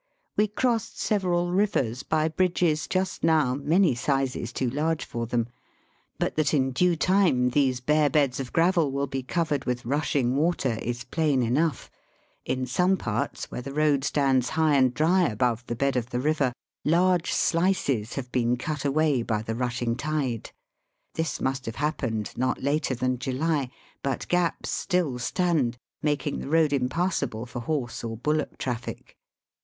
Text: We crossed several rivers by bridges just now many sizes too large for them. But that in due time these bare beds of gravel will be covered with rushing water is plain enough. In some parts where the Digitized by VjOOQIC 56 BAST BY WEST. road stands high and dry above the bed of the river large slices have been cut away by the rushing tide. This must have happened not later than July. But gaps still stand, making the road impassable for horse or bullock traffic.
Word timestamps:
We 0.35 0.47
crossed 0.47 0.99
several 0.99 1.51
rivers 1.51 2.01
by 2.01 2.27
bridges 2.27 2.87
just 2.87 3.23
now 3.23 3.53
many 3.53 3.93
sizes 3.93 4.51
too 4.51 4.67
large 4.67 5.05
for 5.05 5.27
them. 5.27 5.47
But 6.17 6.37
that 6.37 6.55
in 6.55 6.71
due 6.71 6.95
time 6.95 7.51
these 7.51 7.81
bare 7.81 8.09
beds 8.09 8.39
of 8.39 8.51
gravel 8.51 8.91
will 8.91 9.05
be 9.05 9.21
covered 9.21 9.65
with 9.65 9.85
rushing 9.85 10.35
water 10.35 10.79
is 10.81 11.03
plain 11.03 11.43
enough. 11.43 11.91
In 12.45 12.65
some 12.65 12.97
parts 12.97 13.51
where 13.51 13.61
the 13.61 13.69
Digitized 13.69 13.73
by 13.75 13.77
VjOOQIC 13.77 13.93
56 14.01 14.11
BAST 14.15 14.15
BY 14.15 14.17
WEST. 14.17 14.17
road 14.17 14.21
stands 14.23 14.49
high 14.49 14.75
and 14.75 14.93
dry 14.95 15.21
above 15.29 15.65
the 15.67 15.75
bed 15.75 15.95
of 15.95 16.09
the 16.09 16.19
river 16.19 16.51
large 16.83 17.31
slices 17.31 18.15
have 18.15 18.31
been 18.31 18.57
cut 18.57 18.83
away 18.83 19.21
by 19.21 19.43
the 19.43 19.53
rushing 19.53 19.95
tide. 19.95 20.49
This 21.13 21.39
must 21.39 21.67
have 21.67 21.75
happened 21.75 22.33
not 22.35 22.63
later 22.63 22.95
than 22.95 23.19
July. 23.19 23.69
But 24.01 24.27
gaps 24.29 24.71
still 24.71 25.19
stand, 25.19 25.77
making 26.01 26.39
the 26.39 26.49
road 26.49 26.73
impassable 26.73 27.45
for 27.45 27.59
horse 27.59 28.03
or 28.03 28.17
bullock 28.17 28.57
traffic. 28.57 29.15